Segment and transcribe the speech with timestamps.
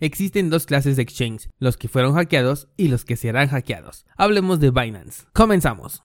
[0.00, 4.06] Existen dos clases de exchange, los que fueron hackeados y los que serán hackeados.
[4.16, 5.24] Hablemos de Binance.
[5.32, 6.04] Comenzamos.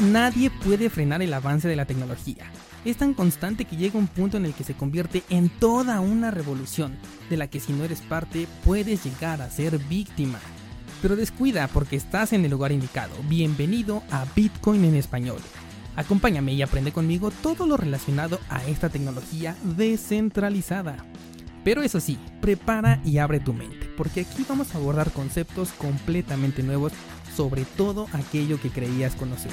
[0.00, 2.50] Nadie puede frenar el avance de la tecnología.
[2.84, 6.32] Es tan constante que llega un punto en el que se convierte en toda una
[6.32, 6.96] revolución,
[7.30, 10.40] de la que si no eres parte puedes llegar a ser víctima.
[11.04, 13.14] Pero descuida porque estás en el lugar indicado.
[13.28, 15.36] Bienvenido a Bitcoin en español.
[15.96, 20.96] Acompáñame y aprende conmigo todo lo relacionado a esta tecnología descentralizada.
[21.62, 26.62] Pero eso sí, prepara y abre tu mente, porque aquí vamos a abordar conceptos completamente
[26.62, 26.92] nuevos
[27.36, 29.52] sobre todo aquello que creías conocer.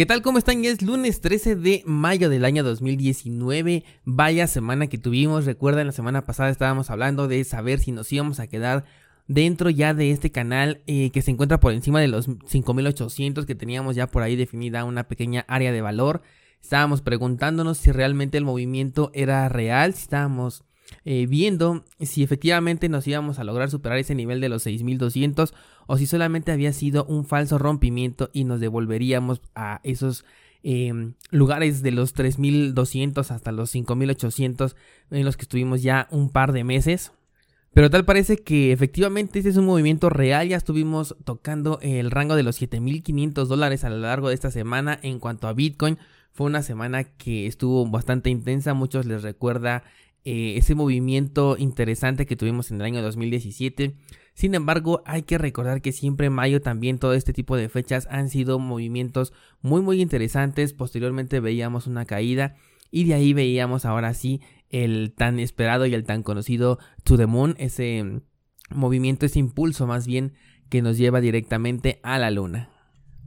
[0.00, 0.22] ¿Qué tal?
[0.22, 0.64] ¿Cómo están?
[0.64, 3.84] Es lunes 13 de mayo del año 2019.
[4.06, 5.44] Vaya semana que tuvimos.
[5.44, 8.86] Recuerden, la semana pasada estábamos hablando de saber si nos íbamos a quedar
[9.28, 13.54] dentro ya de este canal eh, que se encuentra por encima de los 5800 que
[13.54, 16.22] teníamos ya por ahí definida una pequeña área de valor.
[16.62, 20.64] Estábamos preguntándonos si realmente el movimiento era real, si estábamos
[21.04, 25.54] eh, viendo si efectivamente nos íbamos a lograr superar ese nivel de los 6200
[25.86, 30.24] o si solamente había sido un falso rompimiento y nos devolveríamos a esos
[30.62, 34.76] em, lugares de los 3200 hasta los 5800
[35.10, 37.12] en los que estuvimos ya un par de meses.
[37.72, 40.48] Pero tal parece que efectivamente este es un movimiento real.
[40.48, 44.98] Ya estuvimos tocando el rango de los 7500 dólares a lo largo de esta semana
[45.02, 45.98] en cuanto a Bitcoin.
[46.32, 48.74] Fue una semana que estuvo bastante intensa.
[48.74, 49.84] Muchos les recuerda
[50.24, 53.96] eh, ese movimiento interesante que tuvimos en el año 2017.
[54.34, 58.06] Sin embargo, hay que recordar que siempre en mayo también todo este tipo de fechas
[58.10, 59.32] han sido movimientos
[59.62, 60.72] muy muy interesantes.
[60.72, 62.56] Posteriormente veíamos una caída
[62.90, 67.26] y de ahí veíamos ahora sí el tan esperado y el tan conocido To the
[67.26, 68.22] Moon, ese
[68.70, 70.34] movimiento, ese impulso más bien
[70.68, 72.70] que nos lleva directamente a la luna.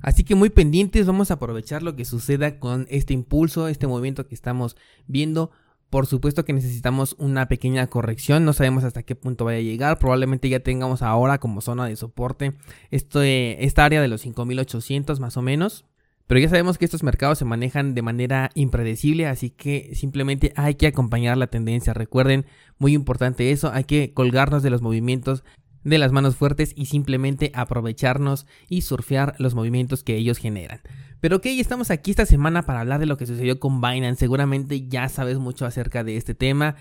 [0.01, 4.27] Así que muy pendientes, vamos a aprovechar lo que suceda con este impulso, este movimiento
[4.27, 4.75] que estamos
[5.07, 5.51] viendo
[5.93, 9.99] por supuesto que necesitamos una pequeña corrección, no sabemos hasta qué punto vaya a llegar,
[9.99, 12.55] probablemente ya tengamos ahora como zona de soporte
[12.89, 15.85] esta área de los 5800 más o menos.
[16.25, 20.73] Pero ya sabemos que estos mercados se manejan de manera impredecible, así que simplemente hay
[20.73, 21.93] que acompañar la tendencia.
[21.93, 22.47] Recuerden,
[22.79, 25.43] muy importante eso, hay que colgarnos de los movimientos
[25.83, 30.81] de las manos fuertes y simplemente aprovecharnos y surfear los movimientos que ellos generan.
[31.19, 34.19] Pero ok, estamos aquí esta semana para hablar de lo que sucedió con Binance.
[34.19, 36.75] Seguramente ya sabes mucho acerca de este tema.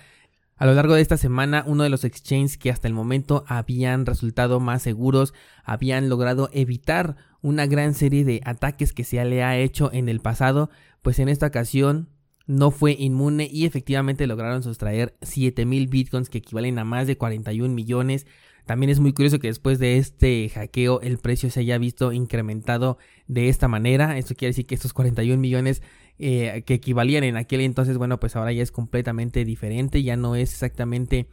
[0.57, 4.05] A lo largo de esta semana, uno de los exchanges que hasta el momento habían
[4.05, 5.33] resultado más seguros,
[5.63, 10.19] habían logrado evitar una gran serie de ataques que se le ha hecho en el
[10.19, 10.69] pasado,
[11.01, 12.09] pues en esta ocasión
[12.45, 17.73] no fue inmune y efectivamente lograron sustraer 7000 bitcoins que equivalen a más de 41
[17.73, 18.25] millones
[18.65, 22.97] también es muy curioso que después de este hackeo el precio se haya visto incrementado
[23.27, 24.17] de esta manera.
[24.17, 25.81] Esto quiere decir que estos 41 millones
[26.17, 30.01] eh, que equivalían en aquel entonces, bueno, pues ahora ya es completamente diferente.
[30.01, 31.27] Ya no es exactamente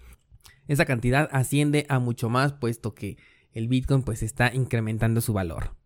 [0.66, 3.16] esa cantidad, asciende a mucho más, puesto que
[3.52, 5.76] el Bitcoin pues está incrementando su valor.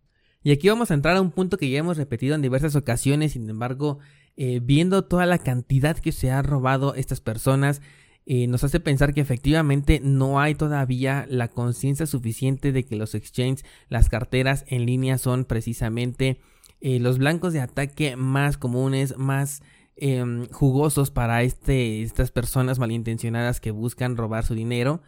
[0.43, 3.33] Y aquí vamos a entrar a un punto que ya hemos repetido en diversas ocasiones,
[3.33, 3.99] sin embargo,
[4.37, 7.81] eh, viendo toda la cantidad que se ha robado estas personas,
[8.27, 13.15] eh, nos hace pensar que efectivamente no hay todavía la conciencia suficiente de que los
[13.15, 16.41] exchanges, las carteras en línea son precisamente
[16.81, 19.63] eh, los blancos de ataque más comunes, más
[19.97, 25.03] em, jugosos para este, estas personas malintencionadas que buscan robar su dinero.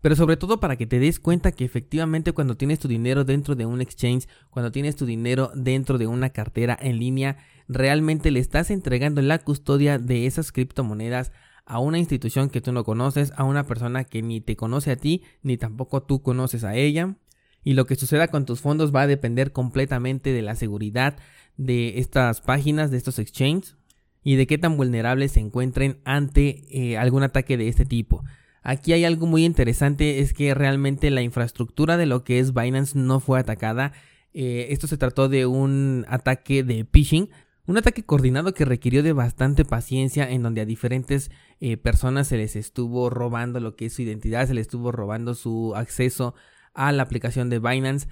[0.00, 3.54] Pero sobre todo para que te des cuenta que efectivamente cuando tienes tu dinero dentro
[3.54, 7.36] de un exchange, cuando tienes tu dinero dentro de una cartera en línea,
[7.68, 11.32] realmente le estás entregando la custodia de esas criptomonedas
[11.64, 14.96] a una institución que tú no conoces, a una persona que ni te conoce a
[14.96, 17.16] ti, ni tampoco tú conoces a ella.
[17.64, 21.16] Y lo que suceda con tus fondos va a depender completamente de la seguridad
[21.56, 23.76] de estas páginas, de estos exchanges,
[24.24, 28.24] y de qué tan vulnerables se encuentren ante eh, algún ataque de este tipo.
[28.62, 32.96] Aquí hay algo muy interesante, es que realmente la infraestructura de lo que es Binance
[32.96, 33.92] no fue atacada.
[34.32, 37.30] Eh, esto se trató de un ataque de phishing,
[37.64, 41.30] Un ataque coordinado que requirió de bastante paciencia en donde a diferentes
[41.60, 45.34] eh, personas se les estuvo robando lo que es su identidad, se les estuvo robando
[45.34, 46.34] su acceso
[46.74, 48.08] a la aplicación de Binance.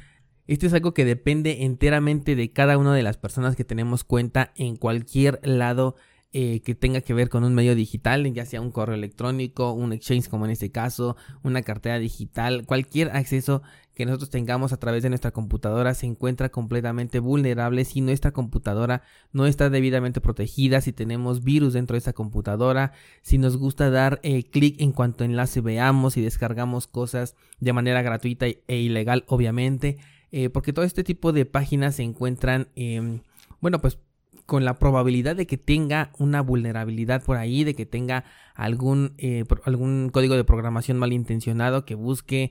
[0.46, 4.52] Esto es algo que depende enteramente de cada una de las personas que tenemos cuenta
[4.54, 5.96] en cualquier lado
[6.32, 9.92] eh, que tenga que ver con un medio digital, ya sea un correo electrónico, un
[9.92, 13.62] exchange como en este caso, una cartera digital, cualquier acceso
[14.00, 17.84] que nosotros tengamos a través de nuestra computadora se encuentra completamente vulnerable.
[17.84, 22.92] Si nuestra computadora no está debidamente protegida, si tenemos virus dentro de esa computadora,
[23.22, 28.00] si nos gusta dar eh, clic en cuanto enlace veamos y descargamos cosas de manera
[28.00, 29.98] gratuita e ilegal obviamente,
[30.32, 33.20] eh, porque todo este tipo de páginas se encuentran, em,
[33.60, 33.98] bueno pues
[34.50, 38.24] con la probabilidad de que tenga una vulnerabilidad por ahí, de que tenga
[38.56, 42.50] algún, eh, algún código de programación malintencionado que busque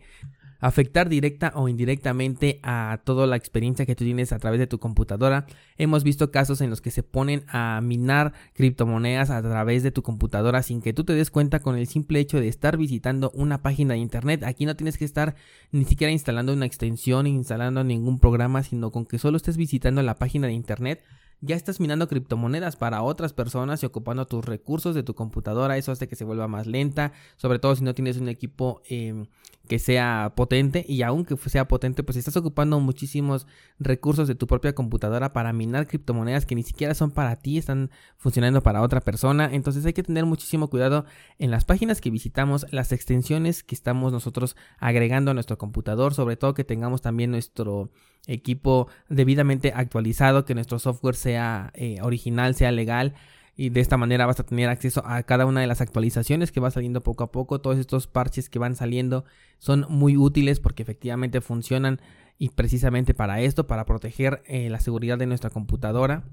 [0.62, 4.80] afectar directa o indirectamente a toda la experiencia que tú tienes a través de tu
[4.80, 5.46] computadora.
[5.78, 10.02] Hemos visto casos en los que se ponen a minar criptomonedas a través de tu
[10.02, 13.62] computadora sin que tú te des cuenta con el simple hecho de estar visitando una
[13.62, 14.46] página de internet.
[14.46, 15.36] Aquí no tienes que estar
[15.74, 20.16] ni siquiera instalando una extensión, instalando ningún programa, sino con que solo estés visitando la
[20.16, 21.04] página de internet
[21.42, 25.78] ya estás minando criptomonedas para otras personas y ocupando tus recursos de tu computadora.
[25.78, 29.28] Eso hace que se vuelva más lenta, sobre todo si no tienes un equipo em,
[29.70, 30.84] que sea potente.
[30.88, 33.46] Y aunque sea potente, pues estás ocupando muchísimos
[33.78, 37.92] recursos de tu propia computadora para minar criptomonedas que ni siquiera son para ti, están
[38.18, 39.48] funcionando para otra persona.
[39.54, 41.06] Entonces hay que tener muchísimo cuidado
[41.38, 46.36] en las páginas que visitamos, las extensiones que estamos nosotros agregando a nuestro computador, sobre
[46.36, 47.92] todo que tengamos también nuestro
[48.26, 53.14] equipo debidamente actualizado, que nuestro software sea eh, original, sea legal.
[53.62, 56.62] Y de esta manera vas a tener acceso a cada una de las actualizaciones que
[56.62, 57.60] va saliendo poco a poco.
[57.60, 59.26] Todos estos parches que van saliendo
[59.58, 62.00] son muy útiles porque efectivamente funcionan
[62.38, 66.24] y precisamente para esto, para proteger eh, la seguridad de nuestra computadora.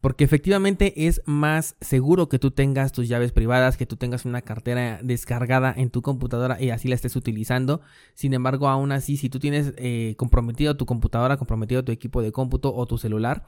[0.00, 4.40] Porque efectivamente es más seguro que tú tengas tus llaves privadas, que tú tengas una
[4.40, 7.80] cartera descargada en tu computadora y así la estés utilizando.
[8.14, 12.30] Sin embargo, aún así, si tú tienes eh, comprometido tu computadora, comprometido tu equipo de
[12.30, 13.44] cómputo o tu celular,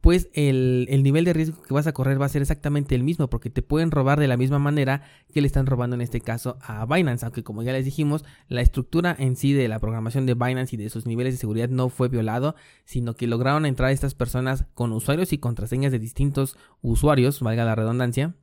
[0.00, 3.28] pues el, nivel de riesgo que vas a correr va a ser exactamente el mismo,
[3.28, 5.02] porque te pueden robar de la misma manera
[5.32, 8.62] que le están robando en este caso a Binance, aunque como ya les dijimos, la
[8.62, 11.90] estructura en sí de la programación de Binance y de sus niveles de seguridad no
[11.90, 12.54] fue violado,
[12.84, 17.74] sino que lograron entrar estas personas con usuarios y contraseñas de distintos usuarios, valga la
[17.74, 18.34] redundancia,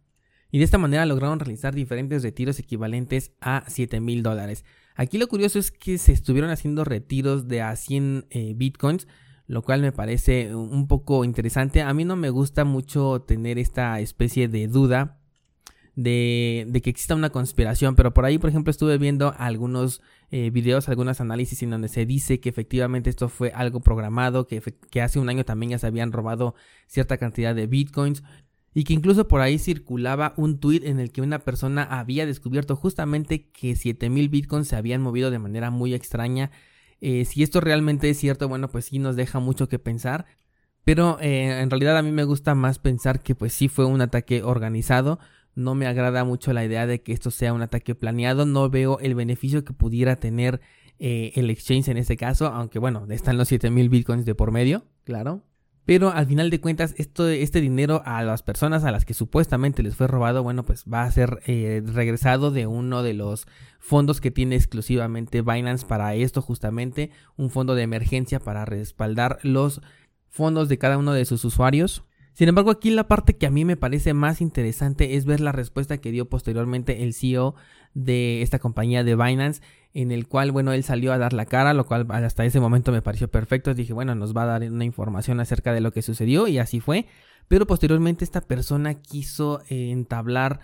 [0.52, 4.64] y de esta manera lograron realizar diferentes retiros equivalentes a 7 mil dólares.
[4.96, 9.08] Aquí lo curioso es que se estuvieron haciendo retiros de a 100 eh, bitcoins,
[9.48, 11.82] lo cual me parece un poco interesante.
[11.82, 15.18] A mí no me gusta mucho tener esta especie de duda
[15.96, 20.90] de, que exista una conspiración, pero por ahí, por ejemplo, estuve viendo algunos eh, videos,
[20.90, 24.62] algunos análisis en donde se dice que efectivamente esto fue algo programado, que,
[24.92, 26.54] que hace un año también ya se habían robado
[26.86, 28.24] cierta cantidad de bitcoins
[28.76, 32.76] y que incluso por ahí circulaba un tweet en el que una persona había descubierto
[32.76, 36.52] justamente que 7000 bitcoins se habían movido de manera muy extraña
[37.02, 40.26] eh, si esto realmente es cierto, bueno, pues sí nos deja mucho que pensar.
[40.84, 44.00] Pero eh, en realidad a mí me gusta más pensar que pues sí fue un
[44.02, 45.20] ataque organizado.
[45.54, 48.46] No me agrada mucho la idea de que esto sea un ataque planeado.
[48.46, 50.62] No veo el beneficio que pudiera tener
[51.00, 52.48] eh, el exchange en este caso.
[52.48, 55.44] Aunque bueno, están los 7000 bitcoins de por medio, claro.
[55.88, 59.84] Pero al final de cuentas, esto, este dinero a las personas a las que supuestamente
[59.84, 63.48] les fue robado, bueno, pues va a ser eh, regresado de uno de los
[63.80, 69.80] fondos que tiene exclusivamente Binance para esto, justamente, un fondo de emergencia para respaldar los
[70.28, 72.04] fondos de cada uno de sus usuarios.
[72.34, 75.54] Sin embargo, aquí la parte que a mí me parece más interesante es ver la
[75.54, 77.56] respuesta que dio posteriormente el CEO
[77.94, 79.62] de esta compañía de Binance
[79.94, 82.92] en el cual, bueno, él salió a dar la cara, lo cual hasta ese momento
[82.92, 83.74] me pareció perfecto.
[83.74, 86.80] Dije, bueno, nos va a dar una información acerca de lo que sucedió y así
[86.80, 87.08] fue.
[87.48, 90.60] Pero posteriormente esta persona quiso eh, entablar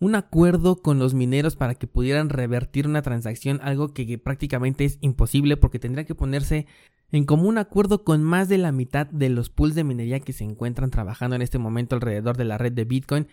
[0.00, 4.84] un acuerdo con los mineros para que pudieran revertir una transacción, algo que, que, prácticamente
[4.84, 6.66] es imposible porque tendría que ponerse
[7.10, 10.44] en común acuerdo con más de la mitad de los pools de minería que se
[10.44, 13.26] encuentran trabajando en este momento alrededor de la red de Bitcoin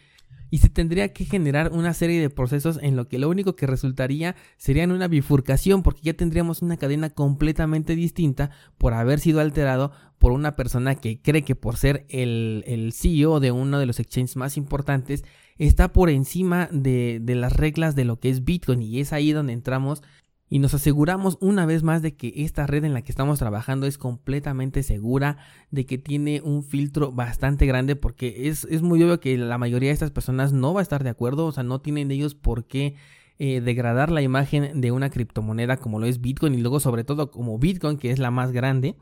[0.51, 3.67] y se tendría que generar una serie de procesos en lo que lo único que
[3.67, 9.41] resultaría sería en una bifurcación porque ya tendríamos una cadena completamente distinta por haber sido
[9.41, 13.85] alterado por una persona que cree que por ser el, el CEO de uno de
[13.85, 15.23] los exchanges más importantes
[15.57, 19.31] está por encima de, de las reglas de lo que es Bitcoin y es ahí
[19.31, 20.03] donde entramos
[20.49, 23.87] y nos aseguramos una vez más de que esta red en la que estamos trabajando
[23.87, 25.37] es completamente segura,
[25.71, 29.93] de que tiene un filtro bastante grande, porque es, muy obvio que la mayoría de
[29.93, 32.95] estas personas no va a estar de acuerdo, o sea, no tienen ellos por qué
[33.39, 37.31] eh, degradar la imagen de una criptomoneda como lo es Bitcoin y luego sobre todo
[37.31, 38.95] como Bitcoin, que es la más grande.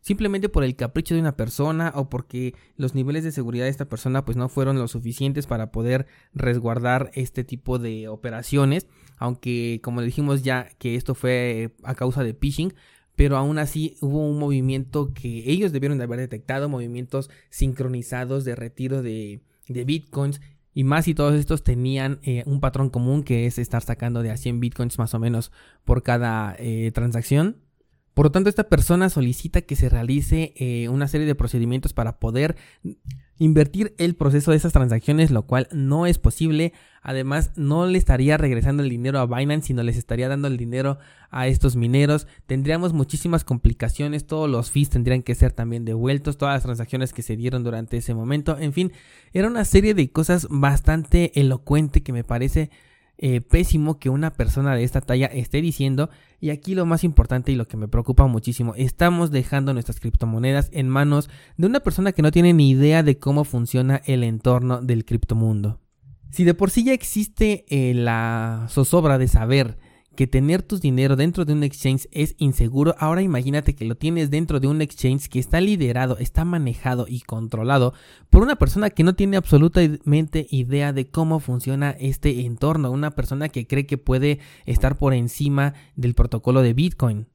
[0.00, 3.88] Simplemente por el capricho de una persona o porque los niveles de seguridad de esta
[3.88, 8.86] persona pues no fueron lo suficientes para poder resguardar este tipo de operaciones,
[9.18, 12.74] aunque como dijimos ya que esto fue a causa de phishing,
[13.16, 18.54] pero aún así hubo un movimiento que ellos debieron de haber detectado, movimientos sincronizados de
[18.54, 20.40] retiro de, bitcoins
[20.72, 24.30] y más si todos estos tenían eh, un patrón común que es estar sacando de
[24.30, 25.52] a 100 bitcoins más o menos
[25.84, 27.56] por cada eh, transacción.
[28.14, 32.18] Por lo tanto, esta persona solicita que se realice eh, una serie de procedimientos para
[32.18, 32.56] poder
[33.38, 36.74] invertir el proceso de esas transacciones, lo cual no es posible.
[37.02, 40.98] Además, no le estaría regresando el dinero a Binance, sino les estaría dando el dinero
[41.30, 42.26] a estos mineros.
[42.46, 47.22] Tendríamos muchísimas complicaciones, todos los fees tendrían que ser también devueltos, todas las transacciones que
[47.22, 48.58] se dieron durante ese momento.
[48.58, 48.92] En fin,
[49.32, 52.70] era una serie de cosas bastante elocuente que me parece
[53.22, 56.08] eh, pésimo que una persona de esta talla esté diciendo.
[56.40, 60.70] Y aquí lo más importante y lo que me preocupa muchísimo, estamos dejando nuestras criptomonedas
[60.72, 64.80] en manos de una persona que no tiene ni idea de cómo funciona el entorno
[64.80, 65.80] del criptomundo.
[66.30, 69.76] Si de por sí ya existe eh, la zozobra de saber
[70.20, 74.28] que tener tu dinero dentro de un exchange es inseguro, ahora imagínate que lo tienes
[74.28, 77.94] dentro de un exchange que está liderado, está manejado y controlado
[78.28, 83.48] por una persona que no tiene absolutamente idea de cómo funciona este entorno, una persona
[83.48, 87.26] que cree que puede estar por encima del protocolo de Bitcoin.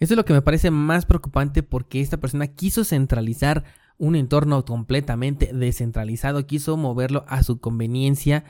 [0.00, 3.62] Eso es lo que me parece más preocupante porque esta persona quiso centralizar
[3.98, 8.42] un entorno completamente descentralizado, quiso moverlo a su conveniencia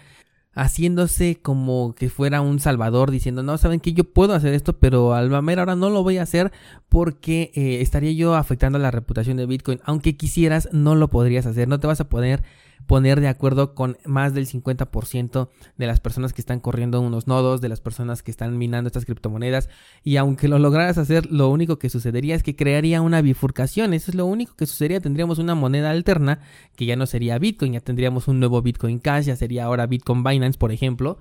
[0.54, 5.14] haciéndose como que fuera un salvador, diciendo, no, saben que yo puedo hacer esto, pero
[5.14, 6.52] al mamer ahora no lo voy a hacer
[6.88, 9.80] porque eh, estaría yo afectando la reputación de Bitcoin.
[9.84, 12.42] Aunque quisieras, no lo podrías hacer, no te vas a poder
[12.86, 17.60] poner de acuerdo con más del 50% de las personas que están corriendo unos nodos,
[17.60, 19.68] de las personas que están minando estas criptomonedas.
[20.02, 23.94] Y aunque lo lograras hacer, lo único que sucedería es que crearía una bifurcación.
[23.94, 25.00] Eso es lo único que sucedería.
[25.00, 26.40] Tendríamos una moneda alterna
[26.76, 30.22] que ya no sería Bitcoin, ya tendríamos un nuevo Bitcoin Cash, ya sería ahora Bitcoin
[30.24, 31.18] Binance, por ejemplo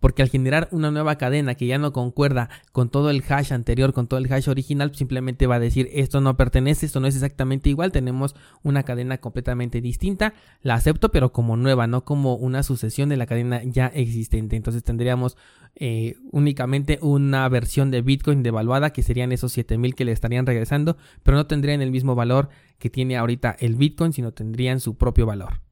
[0.00, 3.92] porque al generar una nueva cadena que ya no concuerda con todo el hash anterior,
[3.92, 7.14] con todo el hash original, simplemente va a decir esto no pertenece, esto no es
[7.14, 12.62] exactamente igual, tenemos una cadena completamente distinta, la acepto pero como nueva, no como una
[12.62, 14.56] sucesión de la cadena ya existente.
[14.56, 15.36] Entonces tendríamos
[15.76, 20.96] eh, únicamente una versión de Bitcoin devaluada que serían esos 7000 que le estarían regresando,
[21.22, 22.48] pero no tendrían el mismo valor
[22.78, 25.63] que tiene ahorita el Bitcoin, sino tendrían su propio valor.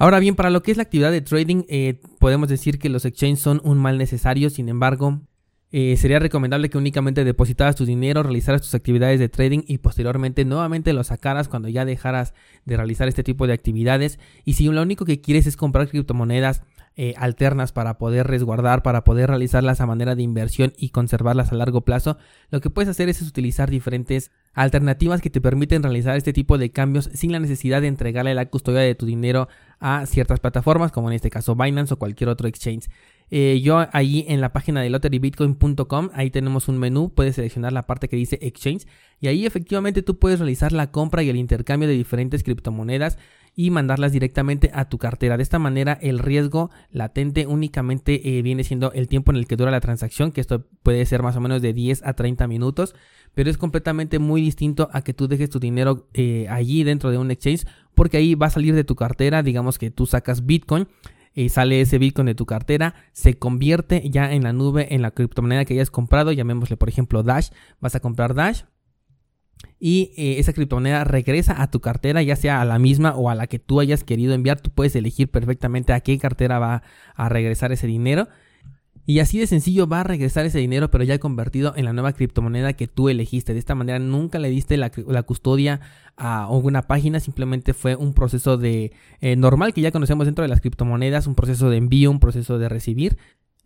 [0.00, 3.04] Ahora bien, para lo que es la actividad de trading, eh, podemos decir que los
[3.04, 5.22] exchanges son un mal necesario, sin embargo,
[5.72, 10.44] eh, sería recomendable que únicamente depositaras tu dinero, realizaras tus actividades de trading y posteriormente
[10.44, 12.32] nuevamente lo sacaras cuando ya dejaras
[12.64, 14.20] de realizar este tipo de actividades.
[14.44, 16.62] Y si lo único que quieres es comprar criptomonedas
[17.00, 21.54] eh, alternas para poder resguardar, para poder realizarlas a manera de inversión y conservarlas a
[21.54, 22.18] largo plazo,
[22.50, 26.72] lo que puedes hacer es utilizar diferentes alternativas que te permiten realizar este tipo de
[26.72, 29.46] cambios sin la necesidad de entregarle la custodia de tu dinero
[29.78, 32.88] a ciertas plataformas, como en este caso Binance o cualquier otro exchange.
[33.30, 37.86] Eh, yo ahí en la página de lotterybitcoin.com, ahí tenemos un menú, puedes seleccionar la
[37.86, 38.86] parte que dice exchange
[39.20, 43.18] y ahí efectivamente tú puedes realizar la compra y el intercambio de diferentes criptomonedas
[43.54, 45.36] y mandarlas directamente a tu cartera.
[45.36, 49.56] De esta manera el riesgo latente únicamente eh, viene siendo el tiempo en el que
[49.56, 52.94] dura la transacción, que esto puede ser más o menos de 10 a 30 minutos,
[53.34, 57.18] pero es completamente muy distinto a que tú dejes tu dinero eh, allí dentro de
[57.18, 60.86] un exchange, porque ahí va a salir de tu cartera, digamos que tú sacas Bitcoin
[61.38, 65.12] eh, sale ese Bitcoin de tu cartera, se convierte ya en la nube, en la
[65.12, 68.62] criptomoneda que hayas comprado, llamémosle por ejemplo Dash, vas a comprar Dash,
[69.78, 73.36] y eh, esa criptomoneda regresa a tu cartera, ya sea a la misma o a
[73.36, 74.60] la que tú hayas querido enviar.
[74.60, 76.82] Tú puedes elegir perfectamente a qué cartera va
[77.14, 78.28] a regresar ese dinero.
[79.08, 82.12] Y así de sencillo va a regresar ese dinero, pero ya convertido en la nueva
[82.12, 83.54] criptomoneda que tú elegiste.
[83.54, 85.80] De esta manera nunca le diste la, custodia
[86.18, 90.48] a una página, simplemente fue un proceso de eh, normal que ya conocemos dentro de
[90.48, 93.16] las criptomonedas, un proceso de envío, un proceso de recibir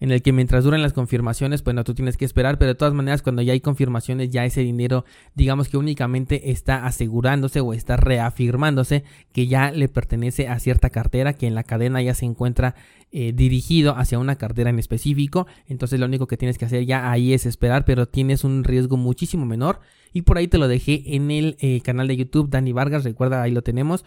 [0.01, 2.75] en el que mientras duran las confirmaciones, pues no, tú tienes que esperar, pero de
[2.75, 7.73] todas maneras cuando ya hay confirmaciones, ya ese dinero, digamos que únicamente está asegurándose o
[7.73, 12.25] está reafirmándose que ya le pertenece a cierta cartera, que en la cadena ya se
[12.25, 12.75] encuentra
[13.13, 17.11] eh, dirigido hacia una cartera en específico, entonces lo único que tienes que hacer ya
[17.11, 19.81] ahí es esperar, pero tienes un riesgo muchísimo menor
[20.13, 23.43] y por ahí te lo dejé en el eh, canal de YouTube Dani Vargas, recuerda
[23.43, 24.05] ahí lo tenemos.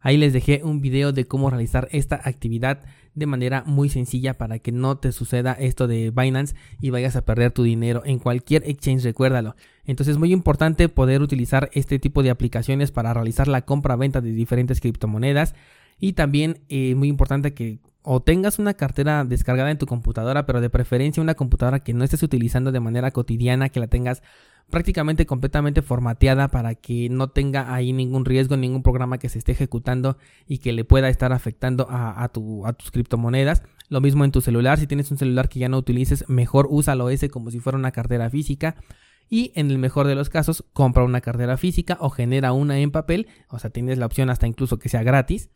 [0.00, 2.84] Ahí les dejé un video de cómo realizar esta actividad
[3.18, 7.24] de manera muy sencilla para que no te suceda esto de Binance y vayas a
[7.24, 9.56] perder tu dinero en cualquier exchange, recuérdalo.
[9.84, 14.32] Entonces es muy importante poder utilizar este tipo de aplicaciones para realizar la compra-venta de
[14.32, 15.54] diferentes criptomonedas
[15.98, 20.60] Y también es muy importante que o tengas una cartera descargada en tu computadora, pero
[20.60, 24.22] de preferencia una computadora que no estés utilizando de manera cotidiana, que la tengas
[24.70, 29.52] prácticamente completamente formateada para que no tenga ahí ningún riesgo, ningún programa que se esté
[29.52, 33.62] ejecutando y que le pueda estar afectando a, tu, a tus criptomonedas.
[33.88, 37.08] Lo mismo en tu celular, si tienes un celular que ya no utilices, mejor úsalo
[37.10, 38.76] ese como si fuera una cartera física.
[39.30, 42.90] Y en el mejor de los casos, compra una cartera física o genera una en
[42.90, 43.26] papel.
[43.48, 45.50] O sea, tienes la opción hasta incluso que sea gratis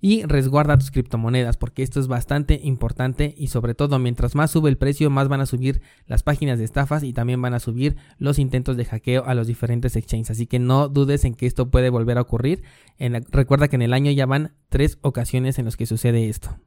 [0.00, 4.70] y resguarda tus criptomonedas porque esto es bastante importante y sobre todo mientras más sube
[4.70, 7.96] el precio más van a subir las páginas de estafas y también van a subir
[8.18, 11.70] los intentos de hackeo a los diferentes exchanges así que no dudes en que esto
[11.70, 12.62] puede volver a ocurrir
[13.30, 16.58] recuerda que en el año ya van tres ocasiones en los que sucede esto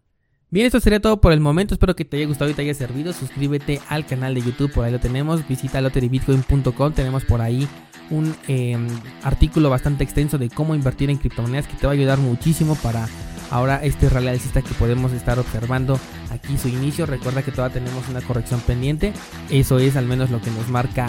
[0.53, 1.73] Bien, esto sería todo por el momento.
[1.73, 3.11] Espero que te haya gustado y te haya servido.
[3.11, 5.47] Suscríbete al canal de YouTube, por ahí lo tenemos.
[5.47, 6.93] Visita lotterybitcoin.com.
[6.93, 7.67] Tenemos por ahí
[8.11, 8.87] un em,
[9.23, 13.07] artículo bastante extenso de cómo invertir en criptomonedas que te va a ayudar muchísimo para
[13.53, 15.99] ahora este rally alcista que podemos estar observando
[16.31, 17.05] aquí su inicio.
[17.05, 19.13] Recuerda que todavía tenemos una corrección pendiente.
[19.49, 21.07] Eso es al menos lo que nos marca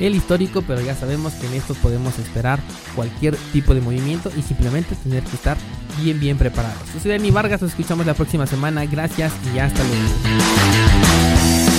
[0.00, 2.58] el histórico, pero ya sabemos que en esto podemos esperar
[2.96, 5.56] cualquier tipo de movimiento y simplemente tener que estar
[6.02, 6.82] bien, bien preparados.
[6.94, 8.84] Yo soy Dani Vargas, nos escuchamos la próxima semana.
[8.86, 11.73] Gracias y hasta luego.